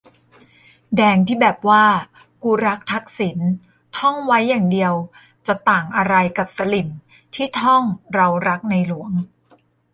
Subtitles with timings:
[0.95, 1.85] แดงที่แบบว่า
[2.43, 3.37] "กูรักทักษิณ"
[3.97, 4.93] ท่องไว้อย่างเดียว
[5.47, 6.89] จะต่างอะไรกับสลิ่ม
[7.35, 7.83] ที่ท่อง
[8.13, 9.11] "เรารักในหลวง"